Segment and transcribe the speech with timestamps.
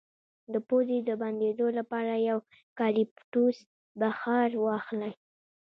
[0.53, 3.57] د پوزې د بندیدو لپاره د یوکالیپټوس
[4.01, 5.13] بخار واخلئ